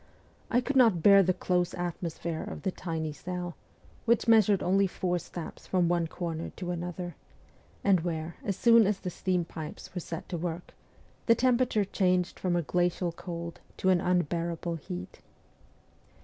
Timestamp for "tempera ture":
11.35-11.85